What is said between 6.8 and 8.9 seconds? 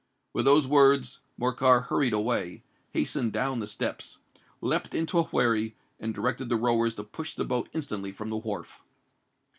to push the boat instantly from the wharf.